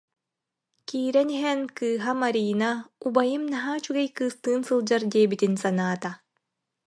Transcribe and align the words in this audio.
Киирэн 0.87 1.29
иһэн 1.37 1.59
кыыһа 1.77 2.11
Марина 2.23 2.69
убайым 3.05 3.43
наһаа 3.53 3.75
үчүгэй 3.79 4.07
кыыстыын 4.17 4.61
сылдьар 4.67 5.01
диэбитин 5.11 5.53
санаата 5.63 6.11